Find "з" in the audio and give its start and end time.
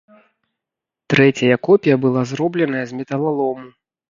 2.89-2.99